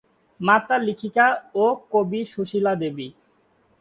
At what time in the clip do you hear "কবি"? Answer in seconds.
1.91-2.21